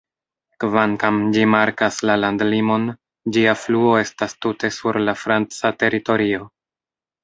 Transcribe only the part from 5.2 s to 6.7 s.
franca teritorio.